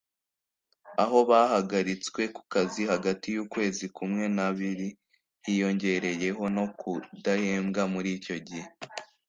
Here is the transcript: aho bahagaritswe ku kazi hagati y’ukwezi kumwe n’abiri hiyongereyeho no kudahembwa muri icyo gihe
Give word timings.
aho 1.03 1.17
bahagaritswe 1.29 2.21
ku 2.35 2.41
kazi 2.53 2.81
hagati 2.91 3.27
y’ukwezi 3.35 3.85
kumwe 3.95 4.25
n’abiri 4.35 4.87
hiyongereyeho 5.45 6.43
no 6.55 6.65
kudahembwa 6.79 7.81
muri 7.95 8.09
icyo 8.19 8.37
gihe 8.47 8.65